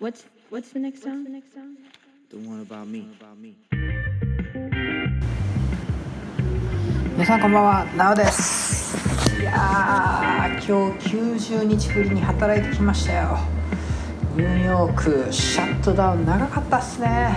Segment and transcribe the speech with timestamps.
[0.00, 1.26] What's what's the next song?
[2.30, 3.06] The one about me.
[7.12, 7.84] 皆さんこんばんは。
[7.94, 8.96] なおです。
[9.42, 13.40] いやー今日90日ぶりに働いてきましたよ。
[14.36, 17.36] ニューヨークシャットダウン長かったっすね。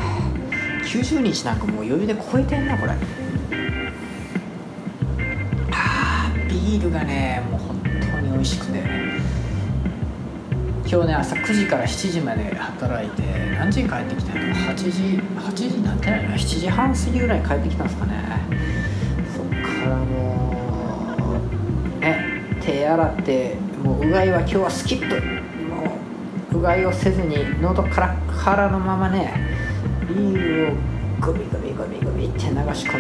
[0.85, 2.93] 90日なんかもう余裕で超えてんなこれ。
[5.73, 7.89] あービールがねもう本当
[8.21, 9.02] に美味しくて
[10.93, 13.23] 今日ね朝9時から7時まで働いて
[13.57, 14.91] 何時に帰ってきたの8時
[15.39, 18.13] 8時になってないな7時半過ぎぐらいに帰ってきたんですかね。
[19.35, 21.39] そっからも
[21.97, 22.23] うね
[22.61, 25.19] 手洗ってもううがいは今日はスキップ。
[25.63, 25.97] も
[26.51, 29.33] ううがいをせずに喉カラッカラのままね
[30.07, 30.75] ビールを
[31.21, 32.99] グビグビグビグビって流し込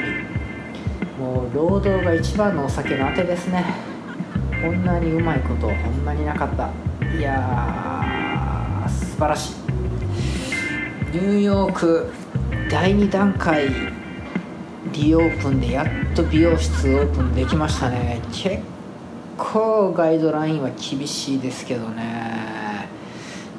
[1.19, 1.23] み。
[1.23, 3.63] もう労働が一番のお酒のあてですね。
[4.63, 6.71] こんなにうまいことほんまになかった。
[7.15, 9.53] いやー素晴らしい。
[11.13, 12.11] ニューヨーク
[12.71, 13.69] 第2段階
[14.91, 18.19] リオープンでやっと美容室オープンできましたね。
[18.31, 18.57] 結
[19.37, 22.89] 構ガイドラインは厳しいですけどね。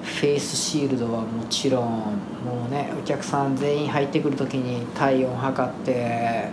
[0.03, 1.85] フェイスシールドはもちろん。
[1.85, 6.49] もうねお客さん全員入ってくる時に体温測って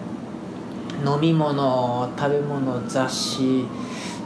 [1.03, 3.65] 飲み物食べ物雑誌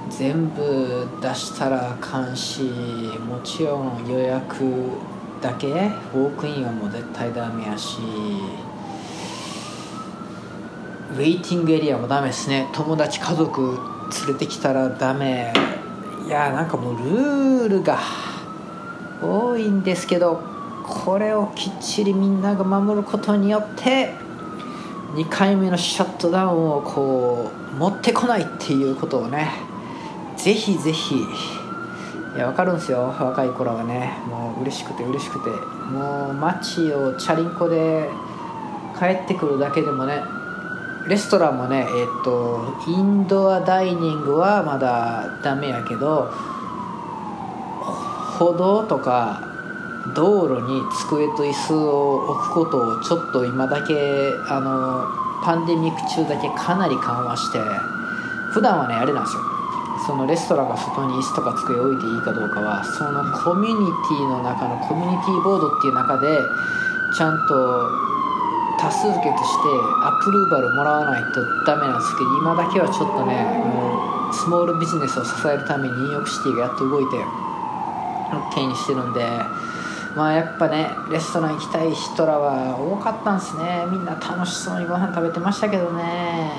[0.09, 4.63] 全部出したら監視もちろん予約
[5.41, 7.99] だけウォークインはもう絶対ダメやし
[11.15, 12.67] ウェイティングエリアもダメですね。
[12.73, 13.77] 友達家族
[14.25, 15.53] 連れてきたらダメ。
[16.25, 17.99] いやなんかもうルールが
[19.21, 20.41] 多いんですけど
[20.83, 24.13] これをきっちりみんなが守ることによって
[25.13, 29.51] 2回目のシャットダウンをこう持ってこないっていうことをね
[30.45, 31.15] ぜひぜひ。
[31.15, 33.11] いや分かるんですよ。
[33.19, 34.11] 若い頃はね。
[34.27, 35.49] もう嬉しくて嬉しくて。
[35.49, 38.07] もう街をチャリンコで
[38.95, 40.21] 帰ってくるだけでもね。
[41.07, 46.31] レストランもねえっとインドアダイニングはまだダメやけど
[48.38, 49.41] 歩道とか
[50.16, 53.95] 道路に机と椅子を置くことをちょっと今だけ
[54.47, 55.07] あの
[55.44, 57.57] パンデミック中だけかなり緩和して。
[58.56, 59.54] 普段はねあれなんですよ。
[60.05, 66.27] そのレストランが外に椅子とか机置いていいかどうかはそのコミュニティの中のコミュニティボードっていう中で
[67.16, 67.89] ちゃんと
[68.77, 69.69] 多数決して
[70.03, 77.17] アプローバルもらわないとダメなんですけど今だけはちょっとねもうスモールビジネスを支えるためにニューヨークシティがやっと動いて
[78.29, 79.25] OK にしてるんで
[80.15, 83.85] まあやっぱねレストラン行きたい人らは多かったんですね。
[83.89, 86.51] みんな楽しそうにご飯食べてましたけどね。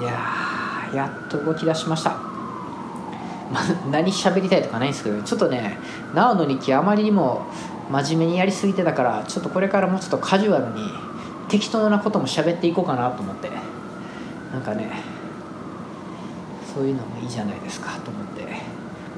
[0.00, 0.51] いや
[0.94, 5.78] やっと動き出しました、まあ、何喋りたいとかないんですけどちょっとね
[6.14, 7.46] なおの日記あまりにも
[7.90, 10.88] 真面目にやりすぎてたからちょっとこれからもうちょっとカジュアルに
[11.48, 13.50] 適当なことも喋っていこうかなと思って。
[14.52, 14.90] なんかね
[16.74, 18.42] そういうのもいいじゃないですかと思って、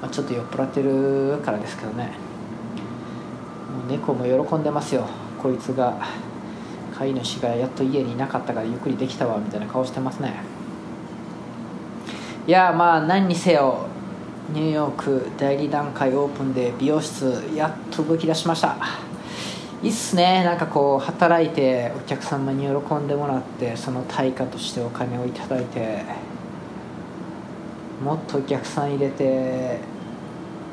[0.01, 2.13] まあ、ちょっと酔っ払ってるからですけどね。
[3.71, 5.07] もう猫も喜んでますよ。
[5.41, 5.99] こいつが
[6.97, 10.35] 飼い主がやっと家にいなかったからゆっくりできたわみたいな顔してますね。
[12.47, 13.87] いやまあ何にせよ
[14.53, 18.77] ニューヨーク第2段階オープンで美容室やっと動き出しました。
[19.83, 20.45] いいっすね。
[20.45, 26.05] なんかこう働いてお客様に喜んでもらってその対価としてお金をいただいて
[28.03, 29.79] もっとお客さん入れて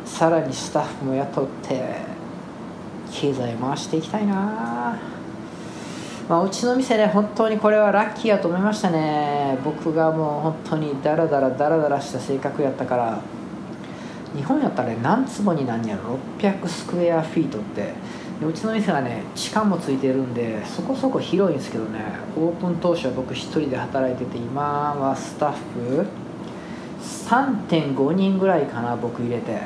[0.04, 1.96] さらにスタッフも雇って
[3.14, 4.92] 経済回していきたいな。
[4.94, 4.98] あ
[6.30, 9.58] まあ、うちの店ね本当にこれはラッキーやと思いましたね。
[9.64, 13.20] 僕がもう本当にダラダラダラダラした性格やったから。
[14.36, 17.94] 日本やったらね何坪になんやろ？600スクエアフィートって。
[18.40, 22.00] でうちの店はね地下もついてるんでそこそこ広いんですけどね。
[22.38, 26.06] オープン当初は僕1人で働いてて今はスタッフ。
[27.02, 29.60] 3.5人ぐらいかな僕入れて、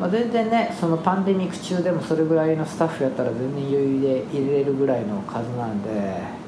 [0.00, 6.40] まあ、全然ねそのパンデミック中でもそれぐらいのスタッフやったら全然余裕で入れれるぐらいの数なんで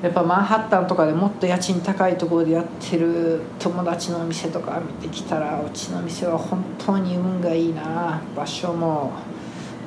[0.00, 8.22] やっぱマンハッタンとかでもっと家賃高いところでやってる友達の店とか見てきたらうちの店は本当に運がいいな。
[8.36, 9.12] 場所も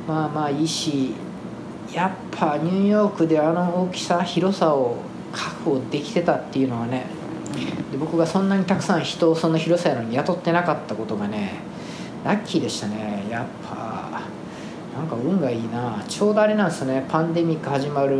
[0.05, 1.13] まあまあいいし
[1.93, 4.97] やっぱニューヨークであの大きさ広さを
[5.31, 7.05] 確保できてたっていうのはね
[7.89, 11.70] で僕がそんなにたくさん人をその広さやのに雇ってなかったことがね
[12.23, 13.25] ラッキーでしたね。
[13.29, 14.21] やっぱ
[14.95, 16.03] なんか運がいいな。
[16.07, 17.05] ちょうどあれなんですよね。
[17.09, 18.15] パンデミック始まる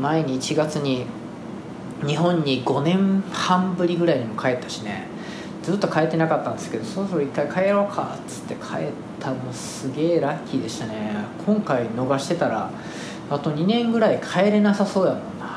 [0.00, 1.04] 前に1月に
[2.06, 5.06] 日本に5年半ぶりぐらいにも帰ったしね。
[5.62, 8.64] ずっと帰ってなかったんですけどそろそろ一回帰ろうかっつって帰っ
[9.20, 11.14] たのすげえラッキーでしたね。
[11.46, 12.70] 今回逃してたら
[13.30, 15.52] あと2年ぐらい帰れなさそうやもんな。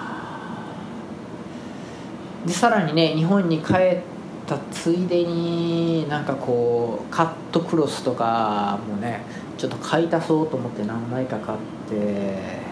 [2.45, 4.14] でさらにね日本に帰って
[4.47, 9.21] たついでになんかこうカットクロスとかもね。
[9.57, 11.57] ちょっと買い足そうと思って何枚か買っ
[11.89, 12.65] て。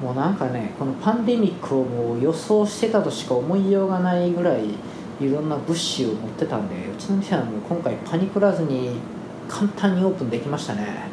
[0.00, 4.66] もうなんかねこのパンデミックをもう予想してたとしか思いようがないぐらい
[5.20, 8.96] いろんな物資を持ってたんでうちの店はもう今回パニクらずに
[9.48, 11.08] 簡単にオープンできましたね。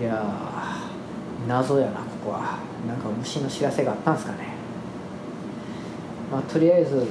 [0.00, 0.24] いや
[1.46, 2.58] 謎やなここは。
[2.86, 4.54] なんか虫の知らせがあったんですかね。
[6.30, 7.06] まあとりあえず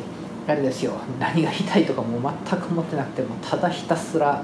[0.48, 0.94] あれですよ。
[1.20, 4.44] 何が言いたいとかも全く思ってなくてもただひたすら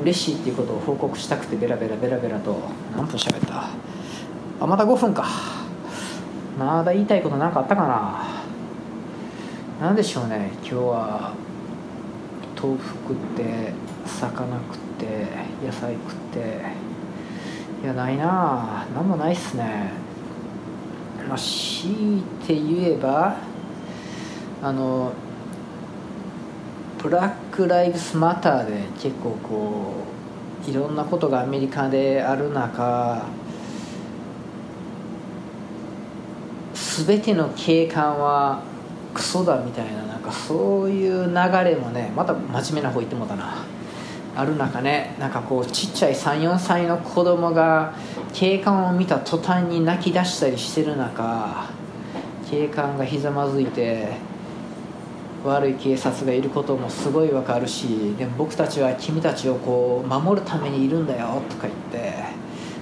[0.00, 2.56] 嬉しいっていうことを報告したくてベラベラベラベラと。
[2.96, 3.68] 何分喋った。
[4.60, 5.26] あまだ5分か。
[6.58, 8.44] まだ言いたいこと何かあったかな。
[9.80, 10.52] 何でしょうね。
[10.62, 11.32] 今日は
[12.60, 13.72] 豆腐食って
[14.06, 15.26] 魚食って
[15.64, 16.84] 野菜食って。
[17.82, 18.86] いやないな。
[18.94, 19.90] 何もないっすね。
[21.28, 23.36] まあ強いて言えば
[24.62, 25.12] あの
[27.04, 29.92] ブラック・ライブスマターで結構こ
[30.66, 33.26] ういろんなことがアメリカである中
[36.72, 38.62] 全ての警官は
[39.12, 43.54] クソだみたいななんかそういう流れもねまた真面目な方言ってもうたな。
[44.34, 47.94] ある中ねなんかこうちっちゃい34歳の子供が
[48.32, 51.68] 警官を見た途端に泣き出したりしてる中
[52.50, 54.33] 警官がひざまずいて
[55.44, 62.24] 悪い警察がいることもすごいわかるしでも僕たちは君たちをこう守るためにいるんだよとか言って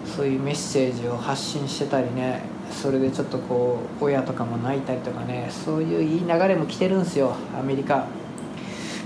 [0.07, 8.07] そういうメッセージを発信してたりねそれでちょっとこう親とかも泣いたりとかねそういういい流れも来てるんですよアメリカ。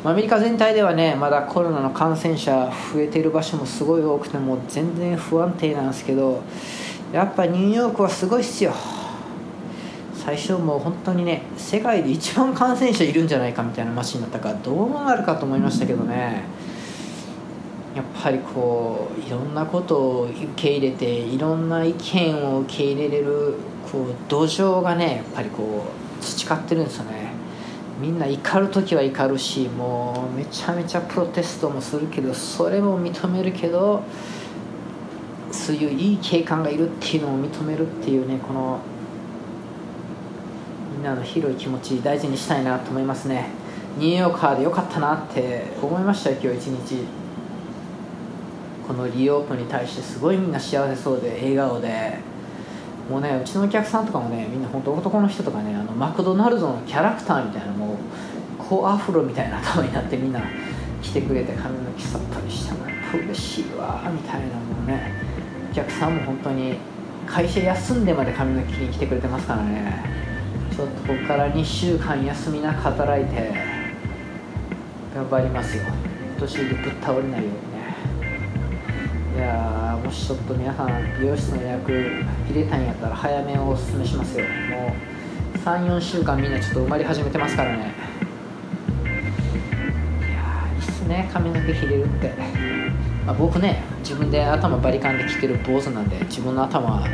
[0.05, 6.43] アメリカ全体ではねまだコロナの感染者増えてる場所もすごい多くても全然不安定なんですけど
[7.12, 8.73] やっぱニューヨークはすごいっすよ。
[10.26, 16.43] 最初もう本当にね世界で一番感染者いるんじゃないかみたいな街になったからどうなるかと思いましたけどね。
[17.94, 23.55] やっぱりこういろんなことを受け入れていろんな意見を受け入れれる
[23.90, 25.84] こう土壌がねやっぱりこ
[26.20, 27.31] う培ってるんですよね。
[28.00, 34.02] みんな怒る時は怒るしもうめちゃめちゃプロテストもするけどそれも認めるけど
[35.52, 38.81] そういういい警官がいるっていうのを認めるっていうねこの
[41.06, 43.47] なの広い気持ち大事にしたいなと思いますね。
[43.97, 47.05] ニューヨーカーでよかったなって思いましたよ今日一日。
[48.87, 52.19] このリオープンに対してすごいみんな幸せそうで笑顔で。
[53.08, 57.97] もうねうちのお客さんとかもねみんな本当男の人とかねあのマクドナルドのキャラクターみたいなもう
[58.59, 60.43] こうアフロみたいな頭になってみんな
[61.00, 62.88] 来てくれて髪の毛剃ったりしたの。
[62.88, 65.12] やっぱ嬉しいわみたいなもうね
[65.70, 66.79] お客さんも本当に
[67.29, 70.25] 会社休んでまで髪の毛に来てくれてますからね。
[70.76, 73.50] ちょっとここから2週間休みなく働いて
[75.14, 75.84] 頑張りますよ。
[76.38, 77.96] 年でぶっ倒れないようにね。
[79.37, 84.44] いやもしちょっと皆さん美容室の予約入れたんやったら早めをおすすめしますよ。
[84.44, 84.94] も
[85.55, 87.94] う34週間みんなちょっと埋まり始めてますからね。
[90.20, 91.31] いやいいっすね。
[91.32, 92.34] 髪の毛切れるって、
[93.25, 97.09] まあ、僕ね自分で頭バリカンで切ってる坊主なんで自分の頭は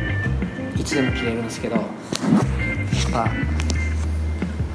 [0.77, 1.77] いつでも切れるんですけど
[3.13, 3.31] やっぱ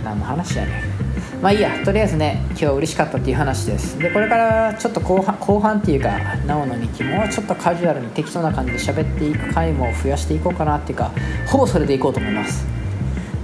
[0.04, 1.42] 何の話やねん。
[1.42, 1.84] まあいいや。
[1.84, 3.98] とりあえずね今日は嬉しかったっていう話です。
[3.98, 11.12] でこれからちょっと後半後半っていうかなおの日記もうちょっとカジュアルに適当な感じで喋っていく回も増やしていこうかなっていうか
[11.46, 12.66] ほぼそれでいこうと思います。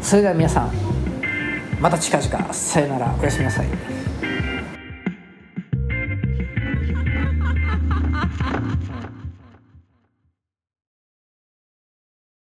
[0.00, 0.70] それでは皆さん
[1.80, 2.54] また近々。
[2.54, 3.14] さよなら。
[3.20, 3.66] おやすみなさい。